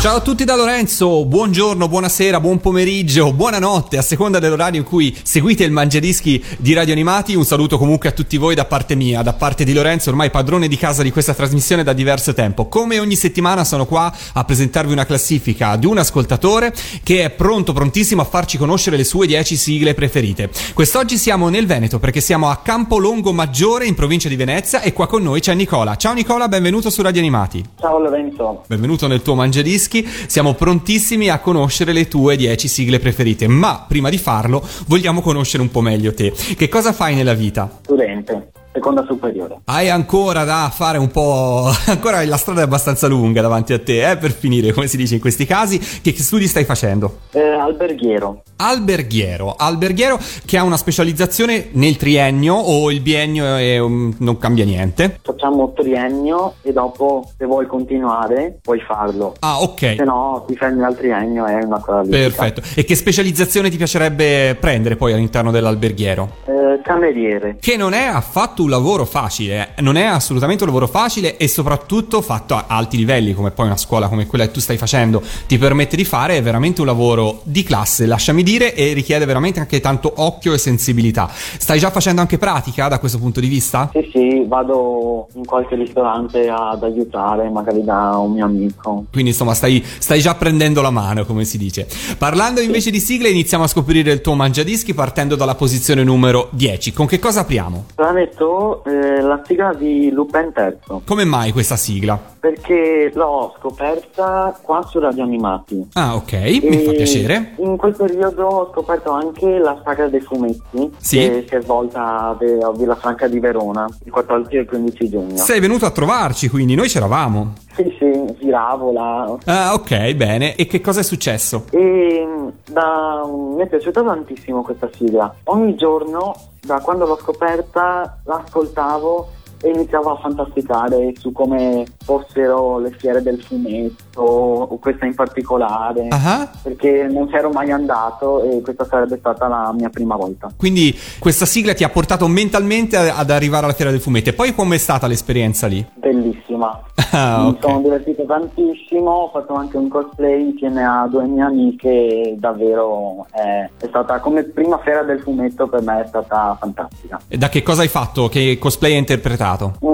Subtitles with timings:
[0.00, 5.14] Ciao a tutti da Lorenzo, buongiorno, buonasera, buon pomeriggio, buonanotte, a seconda dell'orario in cui
[5.22, 7.34] seguite il Mangiadischi di Radio Animati.
[7.34, 10.68] Un saluto comunque a tutti voi da parte mia, da parte di Lorenzo, ormai padrone
[10.68, 12.66] di casa di questa trasmissione da diverso tempo.
[12.66, 16.72] Come ogni settimana sono qua a presentarvi una classifica di un ascoltatore
[17.02, 20.48] che è pronto, prontissimo a farci conoscere le sue 10 sigle preferite.
[20.72, 25.06] Quest'oggi siamo nel Veneto perché siamo a Campolongo Maggiore in provincia di Venezia e qua
[25.06, 25.96] con noi c'è Nicola.
[25.96, 27.62] Ciao Nicola, benvenuto su Radio Animati.
[27.78, 29.88] Ciao Lorenzo, Benvenuto nel tuo Mangiadischi,
[30.26, 35.62] siamo prontissimi a conoscere le tue 10 sigle preferite, ma prima di farlo vogliamo conoscere
[35.62, 36.32] un po' meglio te.
[36.32, 37.78] Che cosa fai nella vita?
[37.82, 39.60] studente, seconda superiore.
[39.64, 41.70] Hai ancora da fare un po'...
[41.86, 45.14] ancora la strada è abbastanza lunga davanti a te, eh, per finire, come si dice
[45.14, 45.78] in questi casi.
[45.78, 47.20] Che, studi stai facendo?
[47.32, 54.14] Eh, alberghiero, Alberghiero, alberghiero che ha una specializzazione nel triennio o il biennio è, um,
[54.18, 55.18] non cambia niente?
[55.22, 59.34] facciamo triennio e dopo se vuoi continuare puoi farlo.
[59.40, 59.94] Ah, ok.
[59.96, 62.18] Se no ti fermi al triennio è una cosa litica.
[62.18, 62.62] Perfetto.
[62.74, 66.30] E che specializzazione ti piacerebbe prendere poi all'interno dell'alberghiero?
[66.46, 69.82] Eh, cameriere, Che non è affatto un lavoro facile, eh.
[69.82, 73.76] non è assolutamente un lavoro facile e soprattutto fatto a alti livelli, come poi una
[73.76, 77.40] scuola come quella che tu stai facendo ti permette di fare, è veramente un lavoro
[77.44, 81.28] di classe, lasciami dire, e richiede veramente anche tanto occhio e sensibilità.
[81.30, 83.90] Stai già facendo anche pratica da questo punto di vista?
[83.92, 89.04] sì sì, vado in qualche ristorante ad aiutare, magari da un mio amico.
[89.10, 91.86] Quindi insomma stai, stai già prendendo la mano, come si dice.
[92.18, 96.69] Parlando invece di sigle, iniziamo a scoprire il tuo mangiadischi partendo dalla posizione numero 10.
[96.94, 97.84] Con che cosa apriamo?
[97.94, 102.18] Planetto, eh, la sigla di Lupin III, Come mai questa sigla?
[102.40, 105.88] perché l'ho scoperta qua su Radio Animati.
[105.92, 106.32] Ah, ok,
[106.62, 107.52] mi fa E piacere.
[107.58, 111.18] In quel periodo ho scoperto anche la saga dei fumetti Sì.
[111.18, 112.36] che si è svolta a
[112.74, 115.36] Villa Franca di Verona il 14 e il 15 giugno.
[115.36, 117.52] Sei venuto a trovarci, quindi noi c'eravamo.
[117.82, 119.36] Sì, sì, giravo là.
[119.46, 120.54] Ah, ok, bene.
[120.56, 121.64] E che cosa è successo?
[121.70, 122.26] E
[122.70, 125.34] da- mi è piaciuta tantissimo questa sigla.
[125.44, 129.28] Ogni giorno, da quando l'ho scoperta, l'ascoltavo
[129.62, 136.08] e iniziavo a fantasticare su come fossero le fiere del fumetto, o questa in particolare.
[136.10, 140.50] Ah, Perché non c'ero mai andato e questa sarebbe stata la mia prima volta.
[140.56, 144.30] quindi questa sigla ti ha portato mentalmente ad arrivare alla fiera del fumetto.
[144.30, 145.84] E poi com'è stata l'esperienza lì?
[145.94, 146.80] Bellissima.
[147.12, 147.58] Ah, Mi ok.
[147.62, 153.68] sono divertito tantissimo, ho fatto anche un cosplay insieme a due mie amiche davvero è,
[153.78, 157.18] è stata come prima fiera del fumetto per me è stata fantastica.
[157.26, 158.28] E da che cosa hai fatto?
[158.28, 159.49] Che cosplay hai interpretato?
[159.84, 159.88] Mm,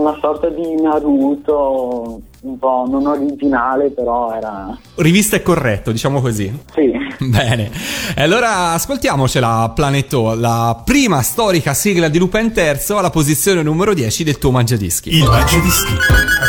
[0.00, 4.76] Una sorta di Naruto un po' non originale però era...
[4.96, 6.56] Rivista è corretto, diciamo così.
[6.72, 6.92] sì.
[7.26, 7.70] Bene,
[8.14, 14.22] e allora ascoltiamocela Planeto, la prima storica sigla di Lupin III alla posizione numero 10
[14.24, 15.16] del tuo mangiadischi.
[15.16, 15.92] Il Mangiadischi,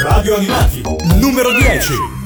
[0.04, 0.82] Radio Animati,
[1.20, 2.19] numero 10.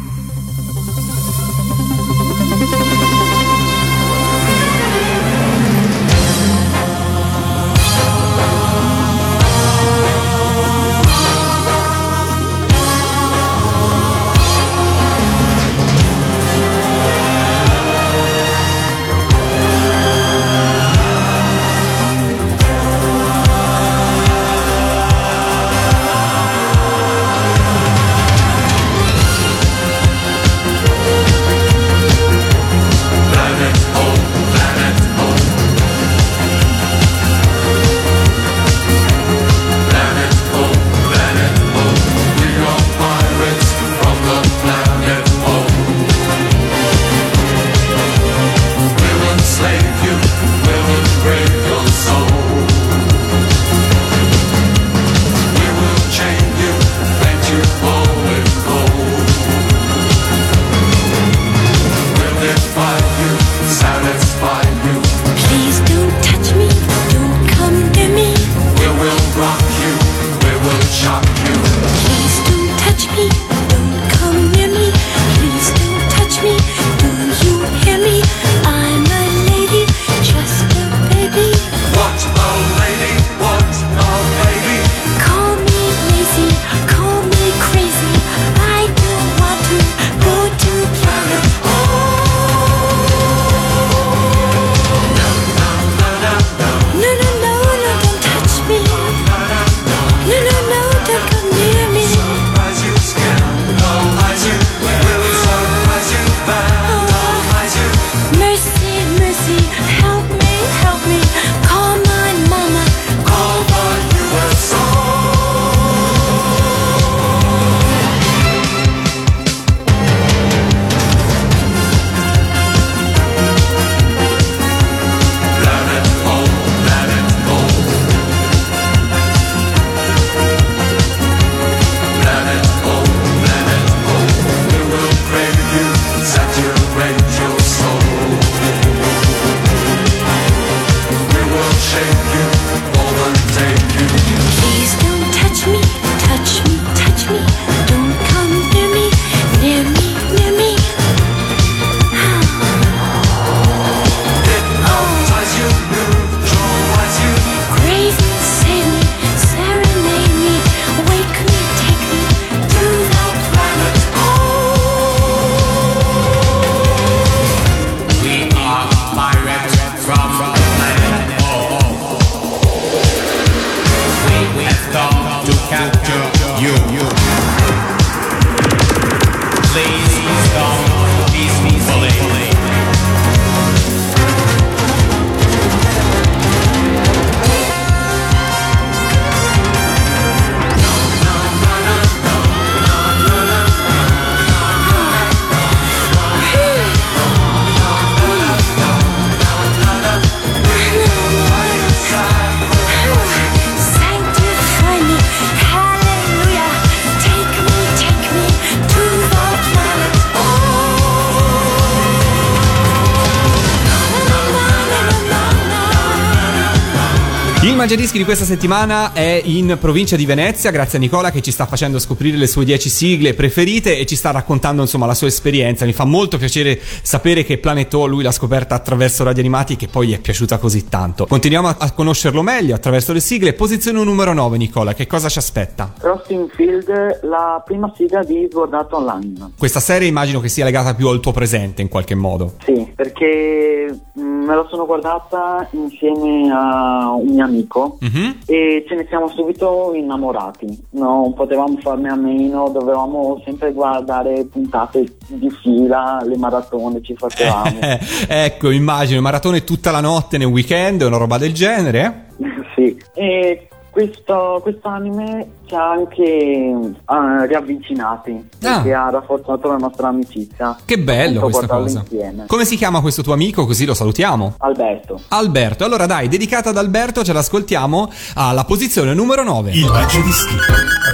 [217.94, 221.52] Il Mangiadischi di questa settimana è in provincia di Venezia, grazie a Nicola che ci
[221.52, 225.28] sta facendo scoprire le sue 10 sigle preferite e ci sta raccontando insomma la sua
[225.28, 225.86] esperienza.
[225.86, 229.88] Mi fa molto piacere sapere che Planet O lui l'ha scoperta attraverso Radio Animati che
[229.90, 231.28] poi gli è piaciuta così tanto.
[231.28, 233.54] Continuiamo a, a conoscerlo meglio attraverso le sigle.
[233.54, 235.94] Posizione numero 9 Nicola, che cosa ci aspetta?
[236.00, 239.52] Crossing Field, la prima sigla di Sbordato Online.
[239.56, 242.56] Questa serie immagino che sia legata più al tuo presente in qualche modo.
[242.66, 248.40] Sì, perché mm, me la sono guardata insieme a un mio amico Mhm.
[248.46, 250.86] e ce ne siamo subito innamorati.
[250.92, 257.80] Non potevamo farne a meno, dovevamo sempre guardare puntate di fila, le maratone ci facevamo.
[257.80, 262.28] Eh, ecco, immagino, maratone tutta la notte nel weekend, una roba del genere.
[262.76, 262.98] sì.
[263.14, 270.76] E questo, questo anime ci ha anche eh, riavvicinati perché ha rafforzato la nostra amicizia.
[270.84, 272.00] Che bello questa cosa.
[272.00, 272.46] insieme.
[272.48, 273.68] Come si chiama questo tuo amico?
[273.68, 274.56] Così lo salutiamo.
[274.58, 275.22] Alberto.
[275.30, 279.72] Alberto, allora dai, dedicata ad Alberto, ce l'ascoltiamo alla posizione numero 9.
[279.72, 280.56] Il Mangiadischi.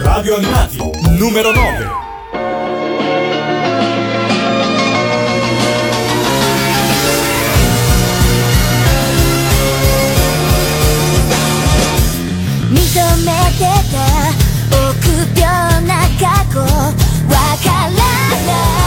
[0.02, 0.78] Radio Animati.
[1.18, 2.09] Numero 9.
[12.92, 13.98] 染めてた
[14.90, 16.66] 臆病な過去わ
[17.64, 18.79] からない。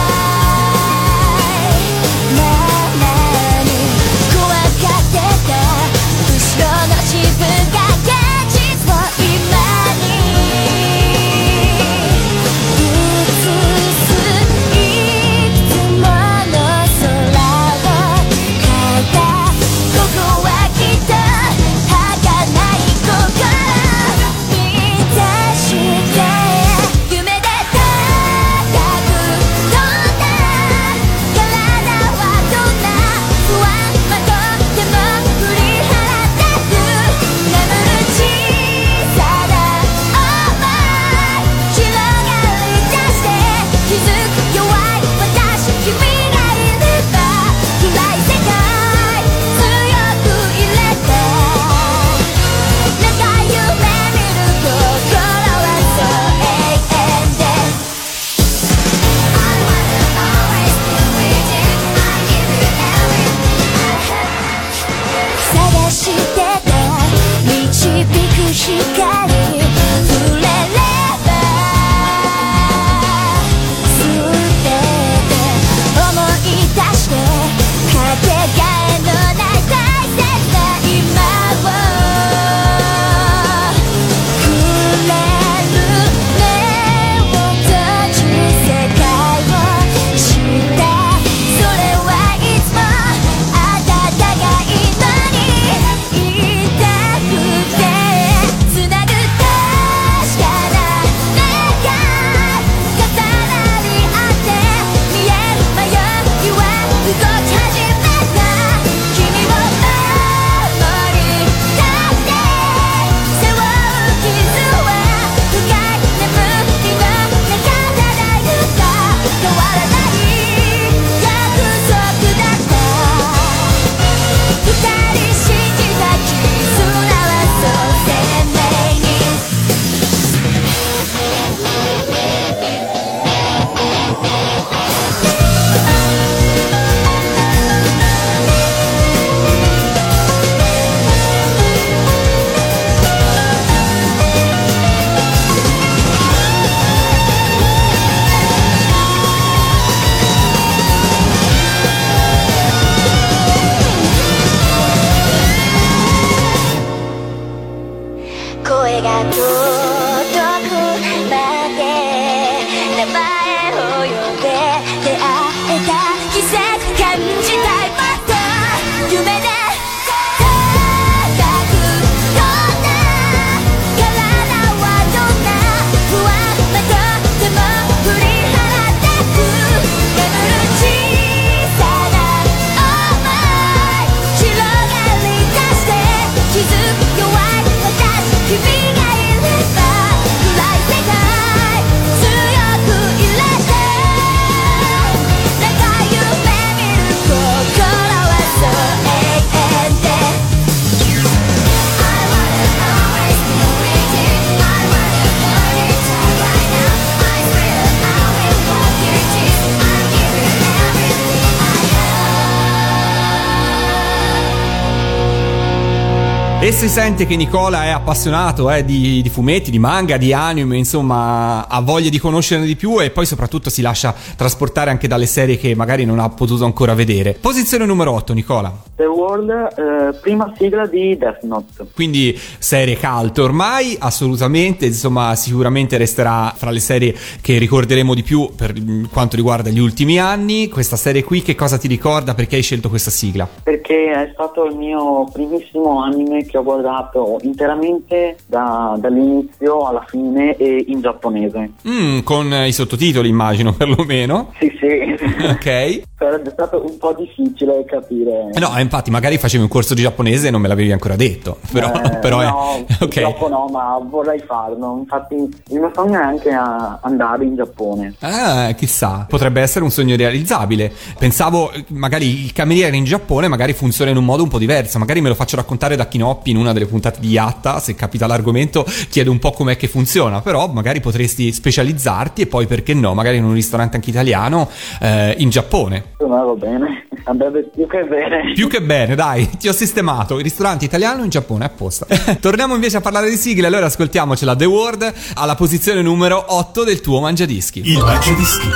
[216.63, 220.77] E si sente che Nicola è appassionato eh, di, di fumetti, di manga, di anime,
[220.77, 225.27] insomma, ha voglia di conoscerne di più e poi soprattutto si lascia trasportare anche dalle
[225.27, 227.33] serie che magari non ha potuto ancora vedere.
[227.33, 228.73] Posizione numero 8, Nicola.
[228.95, 231.87] The World, eh, prima sigla di Death Note.
[231.93, 238.51] Quindi serie cult ormai, assolutamente, insomma, sicuramente resterà fra le serie che ricorderemo di più
[238.55, 240.69] per mm, quanto riguarda gli ultimi anni.
[240.69, 242.35] Questa serie qui, che cosa ti ricorda?
[242.35, 243.49] Perché hai scelto questa sigla?
[243.65, 250.55] Perché è stato il mio primissimo anime che ho guardato interamente da- dall'inizio alla fine
[250.57, 251.71] e in giapponese.
[251.89, 254.53] Mm, con i sottotitoli, immagino, perlomeno.
[254.61, 255.45] Sì, sì.
[255.49, 256.03] Ok.
[256.23, 258.51] Sarebbe stato un po' difficile capire.
[258.55, 261.59] Eh No, infatti, magari facevi un corso di giapponese e non me l'avevi ancora detto.
[261.73, 262.45] Però, Eh, però è.
[262.47, 262.99] no, Ok.
[262.99, 264.99] purtroppo no, ma vorrei farlo.
[265.01, 268.15] Infatti, il mio sogno è anche a- andare in Giappone.
[268.21, 270.93] Ah, chissà, potrebbe essere un sogno realizzabile.
[271.19, 274.99] Pensavo, magari il cameriere in Giappone magari funziona in un modo un po' diverso.
[274.99, 277.81] Magari me lo faccio raccontare da Kinoppi in una delle puntate di Yatta.
[277.81, 280.41] Se capita l'argomento, chiedo un po' com'è che funziona.
[280.41, 284.69] Però magari potresti specializzarti e poi, perché no, magari in un ristorante anche italiano
[285.01, 286.05] eh, in Giappone.
[286.19, 287.07] Insomma, va bene.
[287.25, 288.53] Andrebbe più che bene.
[288.55, 290.37] Più che bene, dai, ti ho sistemato.
[290.39, 292.07] Il ristorante italiano in Giappone, apposta.
[292.41, 294.57] Torniamo invece a parlare di sigle, allora ascoltiamocela.
[294.57, 297.81] The World alla posizione numero 8 del tuo mangiadischi.
[297.85, 298.69] Il Mangiadischi.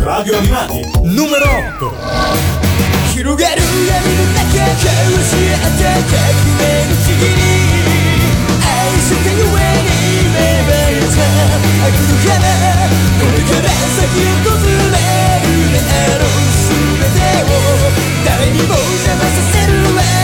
[0.00, 0.80] Radio Animati.
[1.02, 1.44] Numero
[1.78, 2.63] 8.
[3.14, 7.46] 広がる闇の中交わし合った革命の次に。
[8.58, 10.34] 愛したゆえに。
[10.34, 11.22] 芽生えた
[11.86, 12.42] 悪の花
[13.20, 14.90] これから先訪れる
[15.70, 17.62] であろう全てを
[18.26, 18.58] 誰に。
[18.66, 20.23] も邪魔させるわ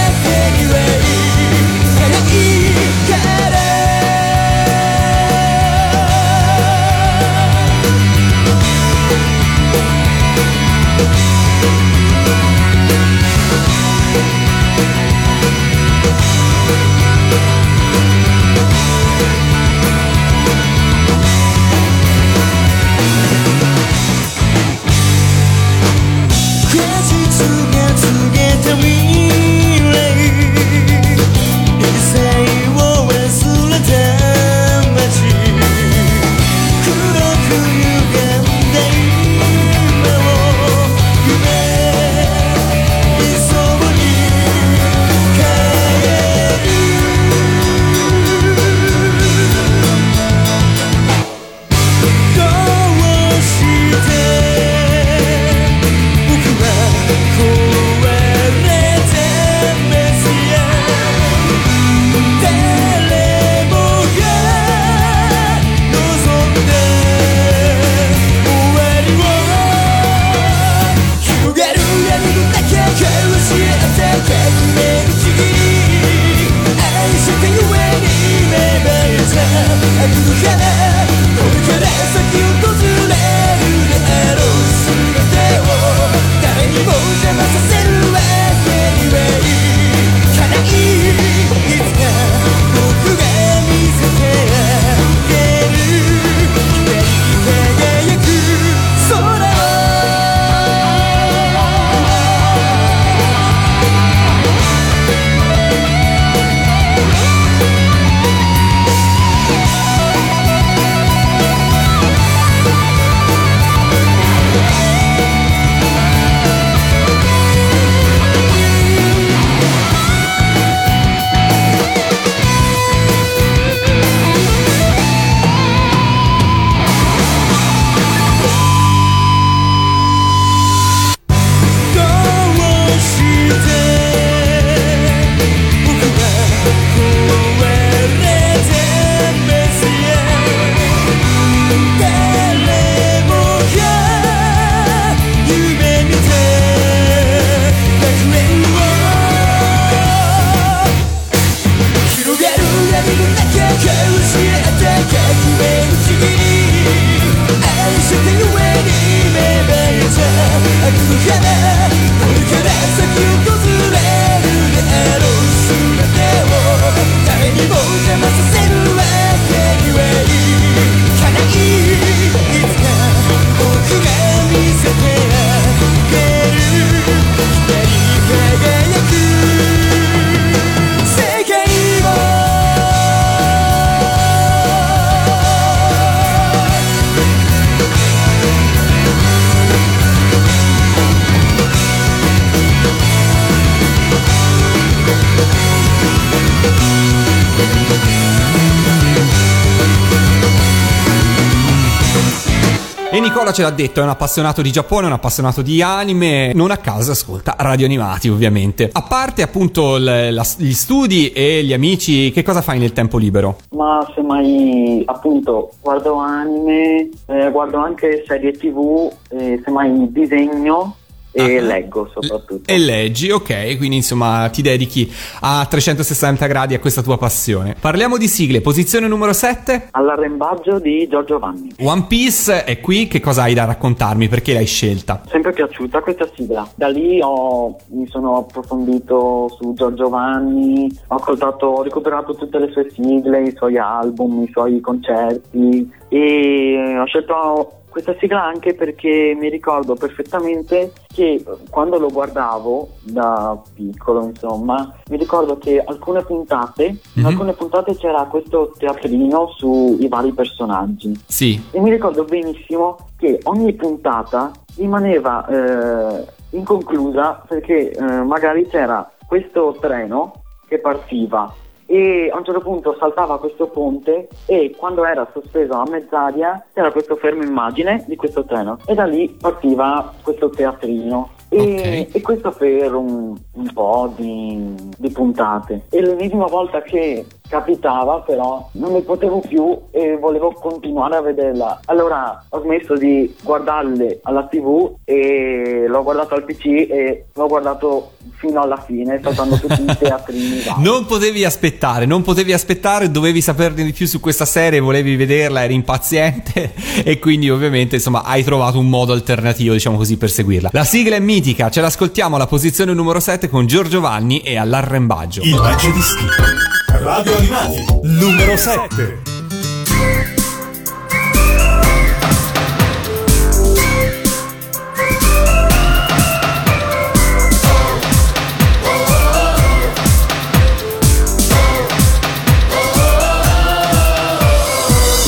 [203.32, 206.78] Nicola ce l'ha detto, è un appassionato di Giappone, un appassionato di anime, non a
[206.78, 208.90] caso ascolta radio animati ovviamente.
[208.92, 213.18] A parte appunto l- la- gli studi e gli amici, che cosa fai nel tempo
[213.18, 213.58] libero?
[213.76, 220.96] Ma semmai appunto guardo anime, eh, guardo anche serie tv, eh, semmai disegno
[221.32, 221.62] e Ah.
[221.62, 222.70] leggo soprattutto.
[222.70, 227.76] E leggi, ok, quindi insomma ti dedichi a 360 gradi a questa tua passione.
[227.80, 229.88] Parliamo di sigle, posizione numero 7.
[229.92, 231.72] All'arrembaggio di Giorgio Vanni.
[231.82, 234.28] One Piece è qui, che cosa hai da raccontarmi?
[234.28, 235.22] Perché l'hai scelta?
[235.28, 236.68] Sempre piaciuta questa sigla.
[236.74, 242.70] Da lì ho- mi sono approfondito su Giorgio Vanni, ho ascoltato, ho recuperato tutte le
[242.72, 249.36] sue sigle, i suoi album, i suoi concerti e ho scelto questa sigla anche perché
[249.38, 256.84] mi ricordo perfettamente che quando lo guardavo da piccolo, insomma, mi ricordo che alcune puntate,
[256.86, 257.26] in Mhm.
[257.26, 261.20] alcune puntate c'era questo teatrino sui vari personaggi.
[261.26, 261.60] Sì.
[261.72, 269.76] E mi ricordo benissimo che ogni puntata rimaneva eh, inconclusa perché eh, magari c'era questo
[269.80, 270.32] treno
[270.68, 271.52] che partiva
[271.90, 276.92] e a un certo punto saltava questo ponte e quando era sospeso a mezz'aria c'era
[276.92, 281.30] questo fermo immagine di questo treno e da lì partiva questo teatrino.
[281.48, 282.14] E, Ok.
[282.14, 285.86] e questo per un, un po' di, di puntate.
[285.90, 291.80] E l'ennesima volta che capitava però non ne potevo più e volevo continuare a vederla.
[291.86, 298.12] Allora ho smesso di guardarle alla tv e l'ho guardato al pc e l'ho guardato
[298.38, 300.58] fino alla fine, saltando tutti i teatrini.
[300.80, 305.64] Non potevi aspettare, non potevi aspettare, dovevi saperne di più su questa serie, volevi vederla,
[305.64, 306.72] eri impaziente
[307.04, 310.70] e quindi ovviamente insomma hai trovato un modo alternativo diciamo così per seguirla.
[310.72, 315.42] La sigla è mitica, ce l'ascoltiamo alla posizione numero 7 con Giorgio Vanni e all'arrembaggio.
[315.42, 316.69] Il Mangiadischi.
[317.02, 317.82] Radio Animati.
[318.02, 319.22] Numero 7.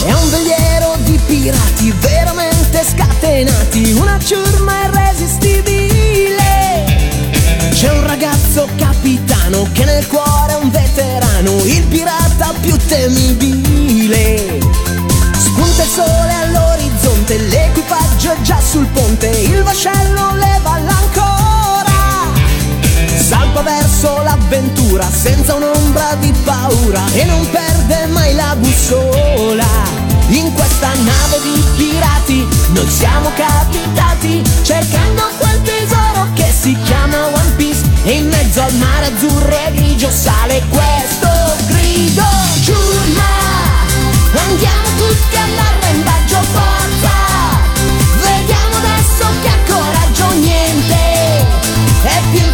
[0.04, 6.84] È un veliero di pirati veramente scatenati, una ciurma irresistibile.
[7.70, 10.31] C'è un ragazzo capitano che nel cuore
[11.42, 14.60] veterano, il pirata più temibile.
[15.36, 22.30] Spunta il sole all'orizzonte, l'equipaggio è già sul ponte, il vascello leva l'ancora.
[23.16, 29.66] Salpa verso l'avventura senza un'ombra di paura e non perde mai la bussola.
[30.28, 37.52] In questa nave di pirati noi siamo capitati cercando quel tesoro che si chiama One
[37.56, 41.28] Piece e in mezzo al mare azzurro e grigio sale questo
[41.66, 42.22] grido.
[42.62, 43.30] Giurma,
[44.46, 47.14] andiamo tutti all'arrembaggio forza.
[48.20, 51.02] Vediamo adesso che ha coraggio niente
[52.04, 52.51] è più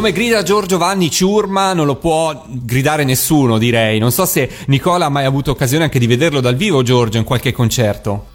[0.00, 3.98] Come grida Giorgio Vanni Ciurma non lo può gridare nessuno, direi.
[3.98, 7.24] Non so se Nicola ha mai avuto occasione anche di vederlo dal vivo, Giorgio, in
[7.24, 8.28] qualche concerto.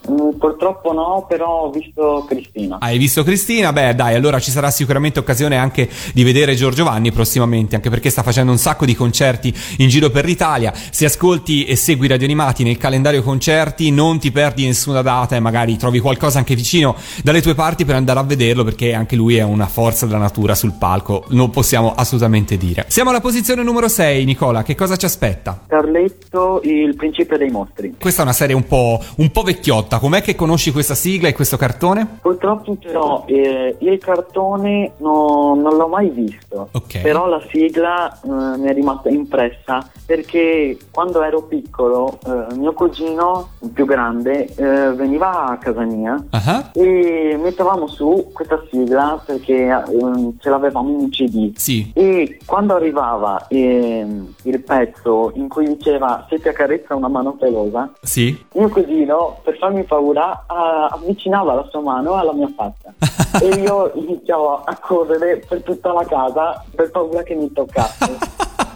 [0.86, 2.78] Purtroppo no, però ho visto Cristina.
[2.80, 3.74] Hai visto Cristina?
[3.74, 8.12] Beh, dai, allora ci sarà sicuramente occasione anche di vedere Giorgio Vanni prossimamente, anche perché
[8.12, 10.72] sta facendo un sacco di concerti in giro per l'Italia.
[10.92, 15.40] Se ascolti e segui Radio Animati nel calendario concerti, non ti perdi nessuna data e
[15.40, 19.38] magari trovi qualcosa anche vicino dalle tue parti per andare a vederlo, perché anche lui
[19.38, 22.86] è una forza della natura sul palco, non possiamo assolutamente dire.
[22.90, 25.64] Siamo alla posizione numero 6, Nicola, che cosa ci aspetta?
[25.68, 27.96] Carletto, il principe dei mostri.
[28.00, 31.34] Questa è una serie un po', un po' vecchiotta, com'è che conosci questa sigla e
[31.34, 32.18] questo cartone?
[32.22, 37.00] Purtroppo però eh, il cartone no- non l'ho mai visto, Ok.
[37.02, 43.52] però la sigla eh, mi è rimasta impressa perché quando ero piccolo eh, mio cugino
[43.74, 50.36] più grande eh, veniva a casa mia Ah, e mettevamo su questa sigla perché ehm,
[50.40, 51.56] ce l'avevamo in un CD.
[51.56, 51.90] Sì.
[51.94, 57.90] E quando arrivava ehm, il pezzo in cui diceva se ti accarezza una mano pelosa,
[58.02, 58.38] Sì?
[58.56, 60.44] mio cugino, per farmi paura,
[60.90, 62.94] avvicinava la sua mano alla mia faccia
[63.42, 68.18] e io iniziavo a correre per tutta la casa per paura che mi toccasse.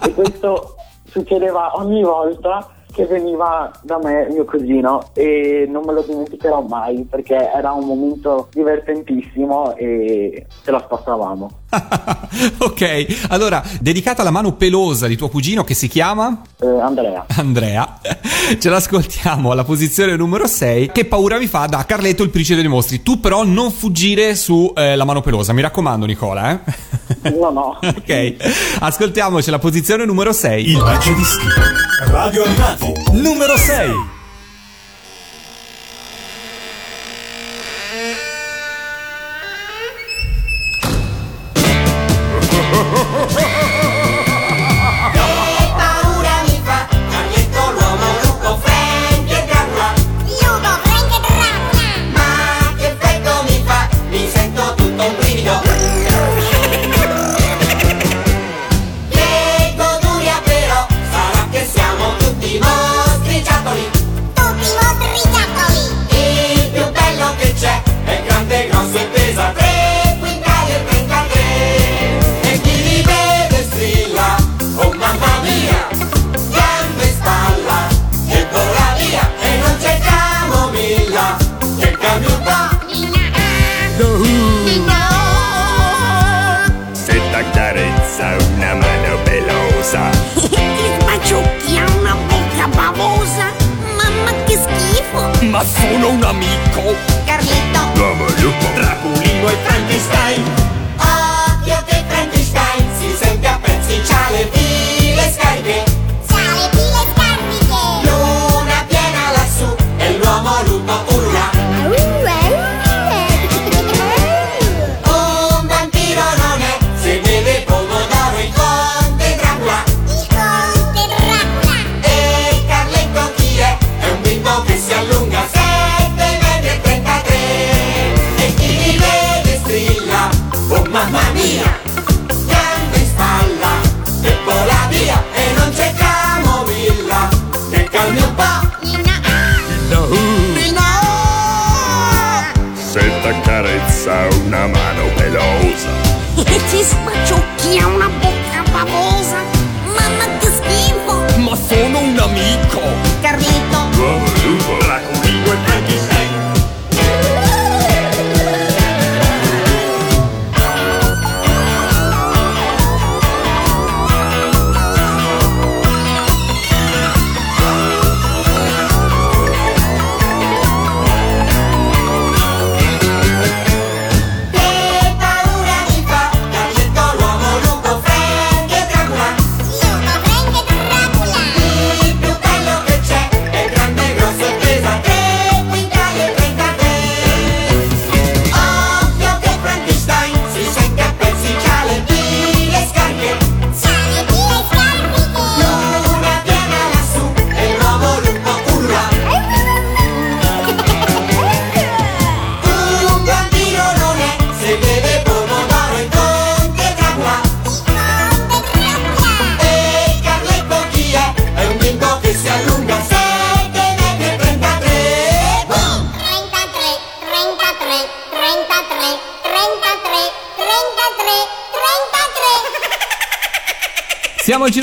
[0.04, 0.76] e questo
[1.06, 7.06] succedeva ogni volta che veniva da me mio cugino e non me lo dimenticherò mai
[7.10, 11.50] perché era un momento divertentissimo e ce la spassavamo.
[12.60, 17.26] ok, allora, dedicata alla mano pelosa di tuo cugino che si chiama Eh, Andrea.
[17.38, 18.00] Andrea,
[18.58, 20.92] ce l'ascoltiamo alla posizione numero 6.
[20.92, 23.04] Che paura vi fa da Carletto il principe dei mostri?
[23.04, 27.30] Tu però non fuggire su eh, la mano pelosa, mi raccomando Nicola, eh?
[27.38, 27.78] No, no.
[27.82, 28.36] ok,
[28.80, 30.70] ascoltiamoci la posizione numero 6.
[30.70, 31.89] Il Mangiadischi.
[32.08, 32.94] Radio Animati.
[33.12, 34.19] Numero 6.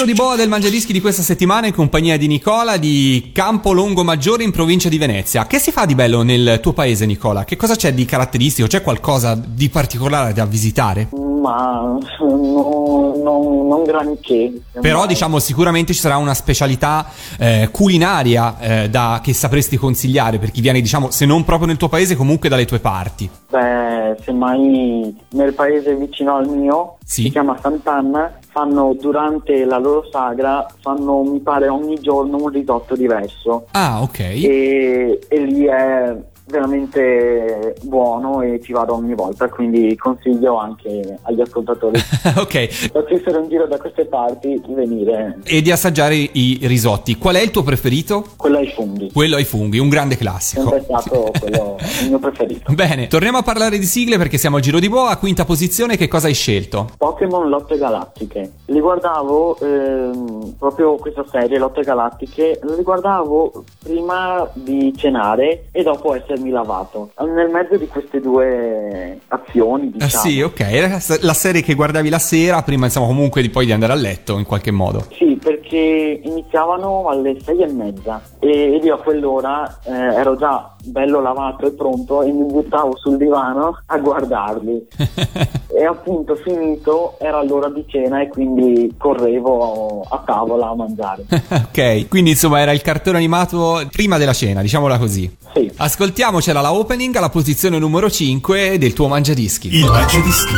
[0.06, 4.44] Di boa del Mangiadischi di questa settimana in compagnia di Nicola di Campo Longo Maggiore
[4.44, 5.46] in provincia di Venezia.
[5.46, 7.44] Che si fa di bello nel tuo paese, Nicola?
[7.44, 8.68] Che cosa c'è di caratteristico?
[8.68, 11.08] C'è qualcosa di particolare da visitare?
[11.12, 14.52] Ma no- no- non granché.
[14.80, 17.06] Però Ma- diciamo sicuramente ci sarà una specialità
[17.38, 21.76] eh, culinaria eh, da- che sapresti consigliare per chi viene diciamo se non proprio nel
[21.76, 23.28] tuo paese comunque dalle tue parti.
[23.50, 27.22] Beh, semmai nel paese vicino al mio, Sì.
[27.22, 32.96] si chiama Sant'Anna, fanno durante la loro sagra, fanno mi pare ogni giorno un risotto
[32.96, 34.18] diverso Ah ok.
[34.18, 41.40] e, e lì è veramente buono e ci vado ogni volta, quindi consiglio anche agli
[41.40, 41.98] ascoltatori
[42.36, 42.52] ok.
[42.72, 47.16] se facessero un giro da queste parti di venire, E di assaggiare i risotti.
[47.16, 48.24] Qual è il tuo preferito?
[48.36, 49.10] quello ai funghi.
[49.12, 50.70] Quello ai funghi, un grande classico.
[50.70, 52.72] Sempre stato quello il mio preferito.
[52.72, 55.16] Bene, torniamo a parlare di sigle perché siamo al giro di boa.
[55.16, 56.90] Quinta posizione, che cosa hai scelto?
[56.96, 58.52] Pokémon Lotte Galattiche.
[58.66, 66.14] Li guardavo ehm, proprio questa serie, Lotte Galattiche, li guardavo prima di cenare e dopo
[66.36, 67.10] essermi lavato.
[67.18, 70.22] Nel mezzo di queste due azioni, Ah diciamo.
[70.22, 71.18] sì, ok.
[71.22, 74.38] La serie che guardavi la sera, prima insomma comunque di poi di andare a letto
[74.38, 75.06] in qualche modo.
[75.16, 80.75] Sì, perché iniziavano alle sei e mezza e ed io a quell'ora eh, ero già
[80.86, 84.86] bello lavato e pronto e mi buttavo sul divano a guardarli.
[85.76, 91.24] e appunto finito era l'ora di cena e quindi correvo a tavola a mangiare.
[91.28, 95.36] ok, quindi insomma era il cartone animato prima della cena, diciamola così.
[95.54, 95.70] Sì.
[95.76, 99.74] Ascoltiamocela la opening alla posizione numero 5 del tuo mangiadischi.
[99.74, 100.54] Il Mangiadischi.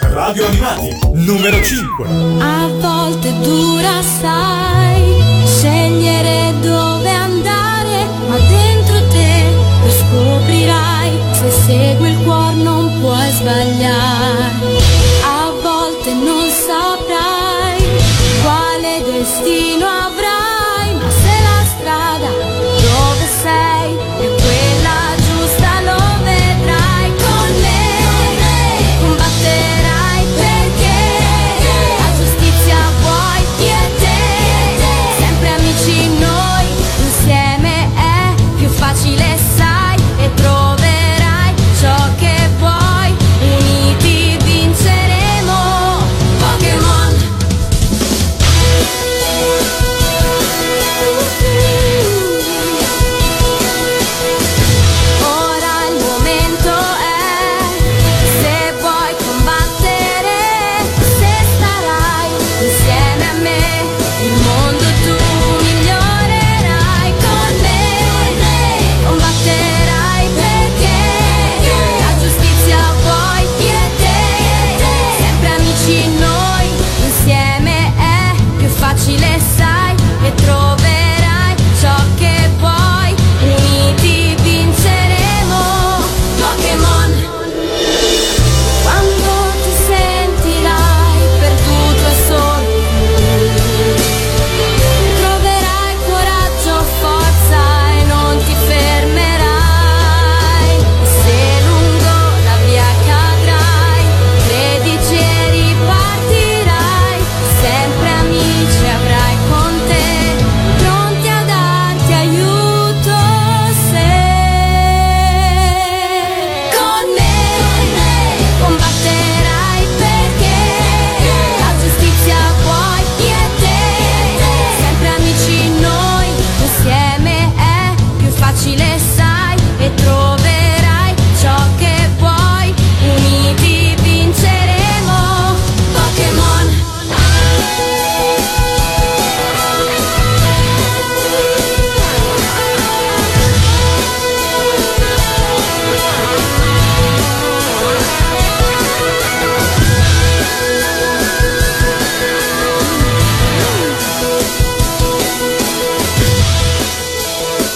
[0.00, 2.06] Radio Animati, numero 5.
[2.40, 6.43] A volte dura sai scegliere
[13.04, 14.83] puoi sbagliare.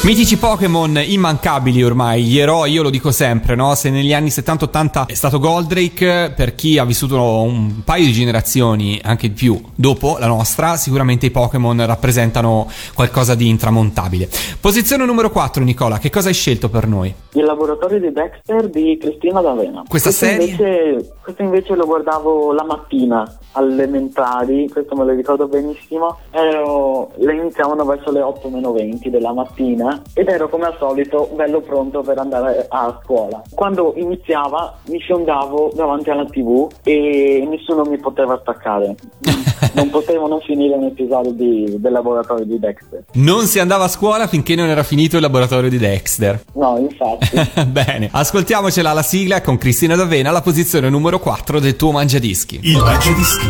[0.09, 3.75] Mitici Pokémon immancabili ormai, gli eroi, io lo dico sempre, no?
[3.75, 8.99] Se negli anni 70-80 è stato Goldrake, per chi ha vissuto un paio di generazioni,
[9.05, 14.31] anche di più, dopo la nostra, sicuramente i Pokémon rappresentano qualcosa di intramontabile.
[14.59, 17.13] Posizione numero 4, Nicola, che cosa hai scelto per noi?
[17.33, 19.85] Il laboratorio di Dexter di Cristina D'Avena.
[19.87, 20.47] Questa Questo serie?
[20.47, 26.17] Invece, questo invece lo guardavo la mattina alle elementari, questo me lo ricordo benissimo.
[26.31, 31.31] Ero, le iniziavano verso le 8 meno 20 della mattina ed ero come al solito
[31.35, 33.43] bello pronto per andare a scuola.
[33.55, 38.95] Quando iniziava mi fiondavo davanti alla tv e nessuno mi poteva staccare.
[39.75, 43.05] non potevo non finire un episodio di- del laboratorio di Dexter.
[43.15, 46.45] Non si andava a scuola finché non era finito il laboratorio di Dexter.
[46.55, 47.65] No, infatti.
[47.67, 52.61] Bene, ascoltiamocela la sigla con Cristina D'Avena, la posizione numero 4 del tuo mangiadischi.
[52.63, 53.47] Il Mangiadischi.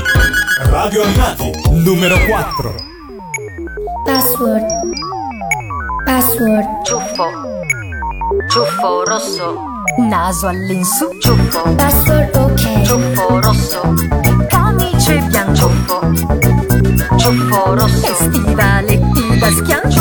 [0.71, 2.75] Radio Animati, numero 4.
[4.05, 4.67] Password.
[6.09, 6.87] Password.
[6.87, 7.27] Ciuffo.
[8.49, 9.61] Ciuffo rosso.
[9.99, 11.18] Naso all'insù.
[11.18, 11.75] Ciuffo.
[11.75, 12.83] Password ok.
[12.83, 13.81] Ciuffo rosso.
[14.49, 15.55] Camice bianco.
[15.55, 16.01] Ciuffo.
[17.18, 18.07] Ciuffo rosso.
[18.07, 19.98] E stivaletti da schianto.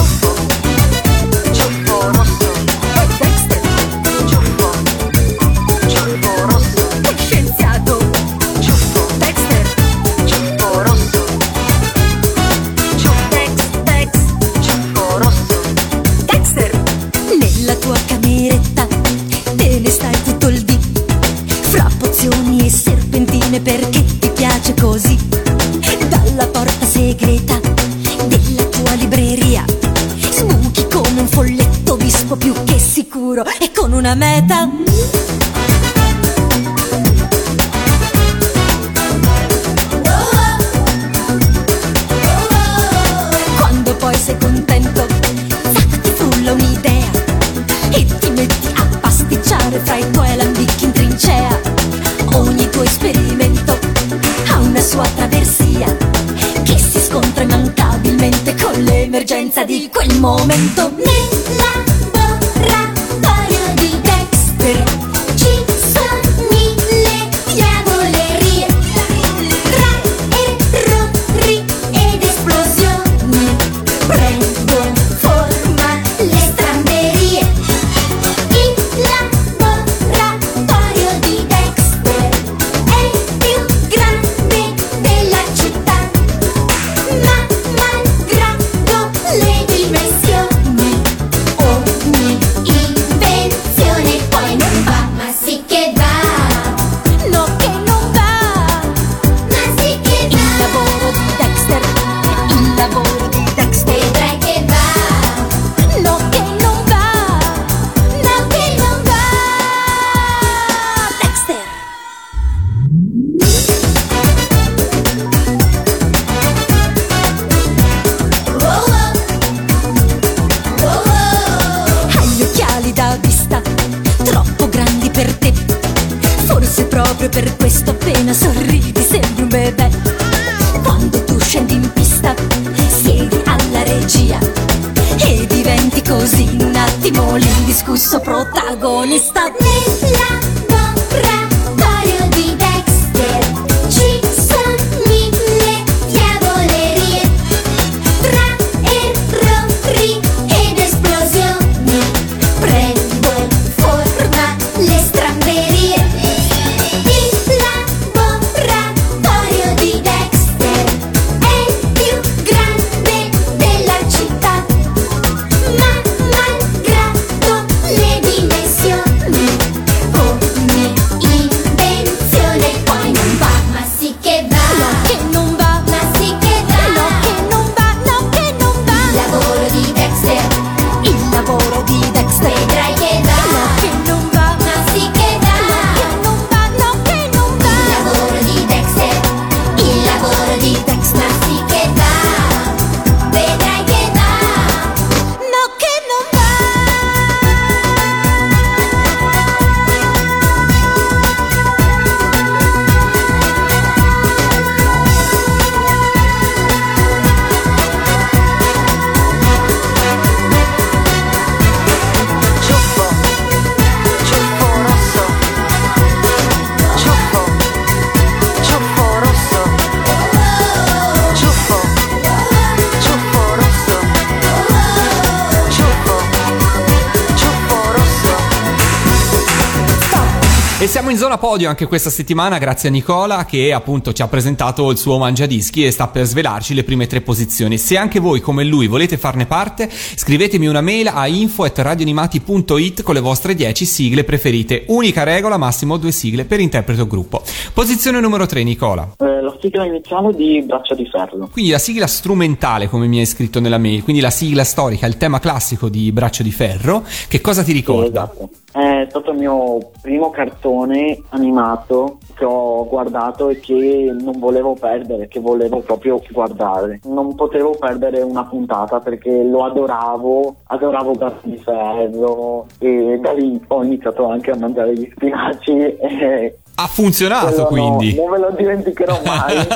[231.37, 235.17] Zona podio anche questa settimana grazie a Nicola che appunto ci ha presentato il suo
[235.17, 237.77] mangiadischi e sta per svelarci le prime tre posizioni.
[237.77, 243.19] Se anche voi come lui volete farne parte, scrivetemi una mail a info@radioanimati.it con le
[243.19, 244.85] vostre 10 sigle preferite.
[244.87, 247.41] Unica regola, massimo due sigle per interprete o gruppo.
[247.73, 249.13] Posizione numero 3 Nicola.
[249.17, 251.49] Eh, la sigla iniziale di Braccia di Ferro.
[251.51, 255.17] Quindi la sigla strumentale, come mi hai scritto nella mail, quindi la sigla storica, il
[255.17, 258.23] tema classico di Braccio di Ferro, che cosa ti ricorda?
[258.23, 258.49] esatto.
[258.77, 265.27] È stato il mio primo cartone animato che ho guardato e che non volevo perdere,
[265.27, 266.99] che volevo proprio guardare.
[267.05, 273.59] Non potevo perdere una puntata perché lo adoravo, adoravo Gatto di Ferro e da lì
[273.65, 278.15] ho iniziato anche a mangiare gli spinaci e Ha funzionato quello no, quindi.
[278.15, 279.67] non me lo dimenticherò mai.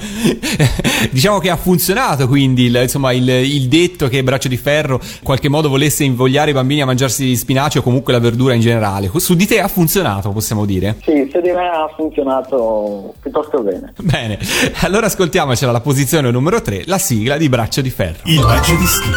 [1.12, 5.22] diciamo che ha funzionato quindi il, insomma, il, il detto che Braccio di Ferro in
[5.22, 8.60] qualche modo volesse invogliare i bambini a mangiarsi gli spinaci o comunque la verdura in
[8.60, 9.10] generale.
[9.16, 10.96] Su di te ha funzionato, possiamo dire.
[11.02, 13.92] sì, se di me ha funzionato piuttosto bene.
[14.00, 14.38] Bene,
[14.80, 18.20] allora ascoltiamocela la posizione numero 3, la sigla di Braccio di Ferro.
[18.24, 19.10] Il Mangiadischi.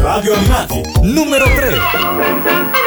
[0.00, 0.80] Radio Animati.
[1.02, 2.77] Numero 3.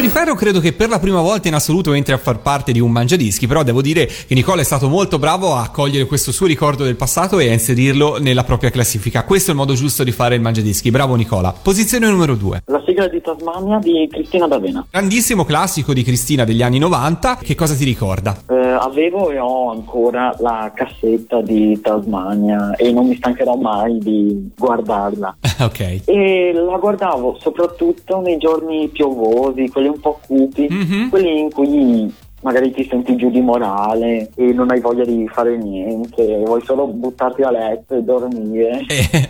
[0.00, 2.72] Braccio di Ferro credo che per la prima volta in assoluto entri a far parte
[2.72, 6.32] di un mangiadischi, però devo dire che Nicola è stato molto bravo a cogliere questo
[6.32, 9.24] suo ricordo del passato e a inserirlo nella propria classifica.
[9.24, 10.90] Questo è il modo giusto di fare il mangiadischi.
[10.90, 11.52] Bravo Nicola.
[11.52, 12.62] Posizione numero 2.
[12.66, 14.86] La sigla di Tasmania di Cristina D'Avena.
[14.90, 17.38] Grandissimo classico di Cristina degli anni 90.
[17.42, 18.38] Che cosa ti ricorda?
[18.48, 24.50] Eh, avevo e ho ancora la cassetta di Tasmania e non mi stancherò mai di
[24.56, 25.36] guardarla.
[25.60, 26.00] ok.
[26.06, 31.08] E la guardavo soprattutto nei giorni piovosi, quelli un po' cupi, Mhm.
[31.10, 35.58] quelli in cui magari ti senti giù di morale e non hai voglia di fare
[35.58, 38.80] niente, vuoi solo buttarti a letto e dormire.
[38.88, 39.28] E,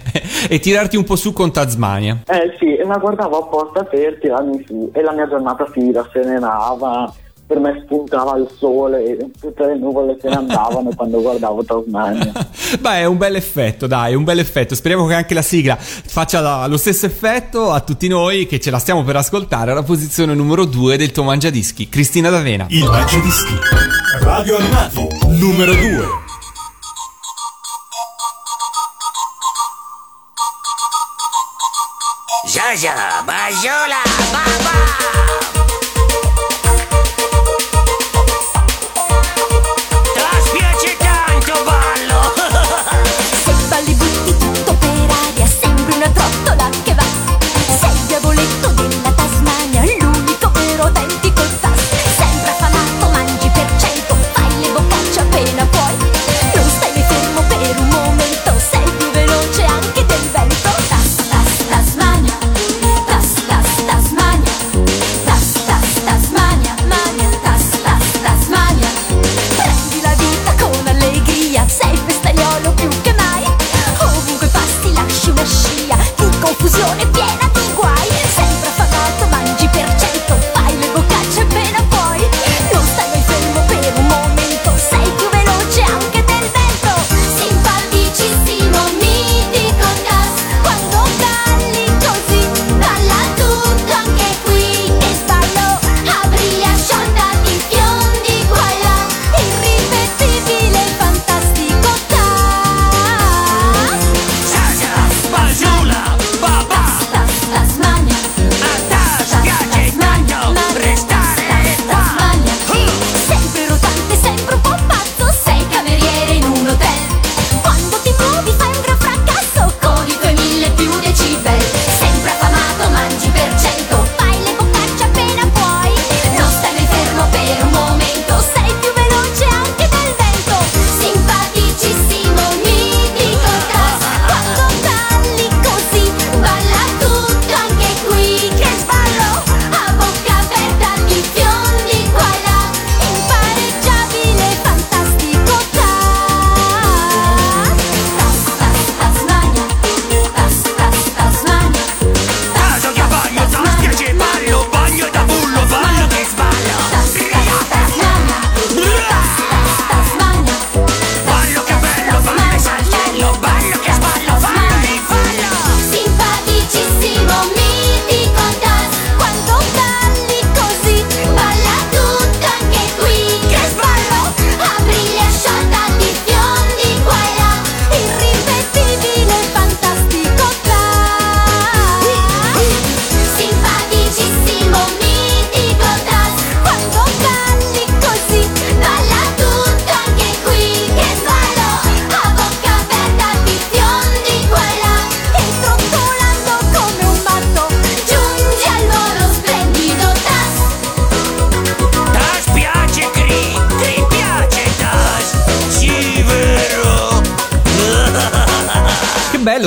[0.55, 2.23] e tirarti un po' su con Tasmania.
[2.29, 7.13] Eh sì, la guardavo apposta per tirarmi su e la mia giornata si rasserenava,
[7.51, 12.31] per me spuntava il sole e tutte le nuvole se ne andavano quando guardavo Tasmania.
[12.79, 14.77] Beh, è un bel effetto, dai, è un bel effetto.
[14.77, 18.71] Speriamo che anche la sigla faccia la- lo stesso effetto a tutti noi che ce
[18.71, 22.67] la stiamo per ascoltare alla posizione numero 2 del tuo mangiadischi, Cristina D'Avena.
[22.69, 23.55] Il Mangiadischi.
[24.21, 25.09] Radio Animati.
[25.27, 26.05] Numero 2.
[32.47, 32.91] Giorgio,
[33.25, 34.70] Bajola, Baba!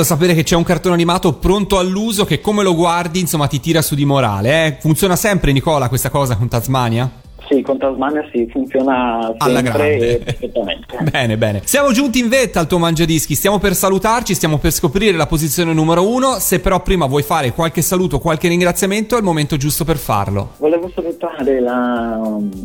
[0.04, 3.82] Sapere che c'è un cartone animato pronto all'uso che come lo guardi, insomma, ti tira
[3.82, 4.66] su di morale.
[4.66, 4.76] Eh?
[4.80, 7.10] Funziona sempre, Nicola, questa cosa con Tasmania?
[7.46, 10.22] Sì, con Tasmania sì, funziona Alla grande.
[10.24, 10.96] perfettamente.
[11.10, 11.60] Bene, bene.
[11.64, 15.74] Siamo giunti in vetta al tuo mangiadischi, stiamo per salutarci, stiamo per scoprire la posizione
[15.74, 16.38] numero uno.
[16.38, 20.52] Se però prima vuoi fare qualche saluto, qualche ringraziamento, è il momento giusto per farlo.
[20.56, 22.18] Volevo salutare la-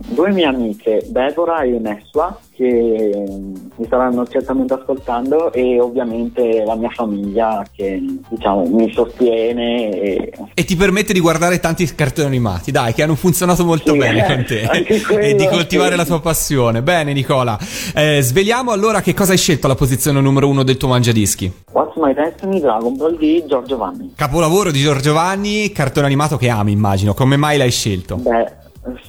[0.07, 6.76] due mie amiche, Deborah e Nessua, che mm, mi staranno certamente ascoltando e ovviamente la
[6.76, 12.72] mia famiglia che diciamo mi sostiene e E ti permette di guardare tanti cartoni animati,
[12.72, 15.01] dai, che hanno funzionato molto Sì, bene eh, con te.
[15.05, 15.95] quello, e di coltivare sì.
[15.95, 16.82] la tua passione.
[16.82, 17.57] Bene, Nicola.
[17.95, 21.51] Eh, sveliamo allora che cosa hai scelto alla posizione numero uno del tuo mangiadischi.
[21.72, 24.12] What's My Destiny Dragon Ball di Giorgio Vanni.
[24.16, 27.14] Capolavoro di Giorgio Vanni, cartone animato che ami, immagino.
[27.14, 28.18] Come mai l'hai scelto?
[28.18, 28.51] Beh,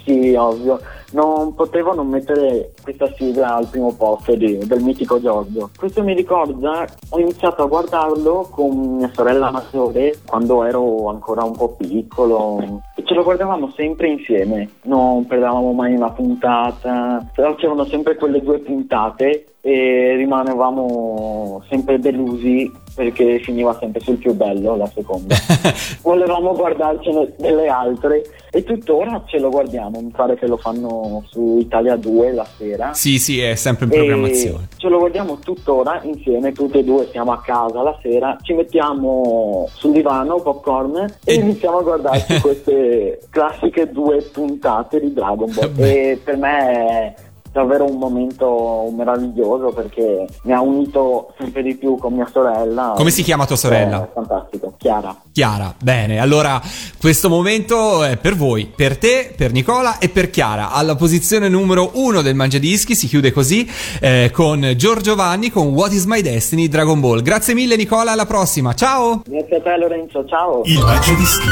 [0.04, 0.78] sì, ovvio.
[1.12, 5.70] Non potevo non mettere questa sigla al primo posto di- del mitico Giorgio.
[5.76, 11.56] Questo mi ricorda, ho iniziato a guardarlo con mia sorella maggiore quando ero ancora un
[11.56, 12.60] po' piccolo
[12.94, 14.68] e ce lo guardavamo sempre insieme.
[14.82, 22.70] Non perdevamo mai una puntata, però c'erano sempre quelle due puntate e rimanevamo sempre delusi
[23.00, 25.34] perché finiva sempre sul più bello la seconda.
[26.02, 31.56] Volevamo guardarcene delle altre e tuttora ce lo guardiamo, mi pare che lo fanno su
[31.58, 32.92] Italia 2 la sera.
[32.92, 34.68] Sì, sì, è sempre in E programmazione.
[34.76, 39.66] ce lo guardiamo tuttora insieme, tutti e due siamo a casa la sera, ci mettiamo
[39.72, 45.72] sul divano, popcorn e, E- iniziamo a guardarci queste classiche due puntate di Dragon Ball.
[45.78, 47.14] E per me è
[47.52, 52.92] davvero un momento meraviglioso perché mi ha unito sempre di più con mia sorella.
[52.96, 54.04] Come si chiama tua sorella?
[54.04, 55.14] È fantastico, Chiara.
[55.32, 56.60] Chiara, bene, allora
[57.00, 60.72] questo momento è per voi, per te, per Nicola e per Chiara.
[60.72, 63.68] Alla posizione numero uno del Mangiadischi si chiude così
[64.00, 67.22] eh, con Giorgio Vanni con What is My Destiny Dragon Ball.
[67.22, 69.22] Grazie mille Nicola, alla prossima, ciao!
[69.26, 70.62] Grazie a te Lorenzo, ciao.
[70.64, 71.48] Il Mangiadischi.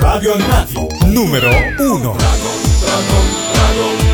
[0.00, 0.86] Radio Animati.
[1.06, 2.16] Numero 1.
[3.98, 4.13] Chi